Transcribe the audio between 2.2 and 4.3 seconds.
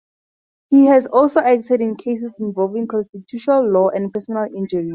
involving constitutional law and